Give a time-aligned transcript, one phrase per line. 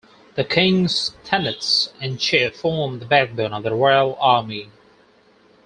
[0.33, 4.71] The king's tenants-in-chief formed the backbone of the royal army.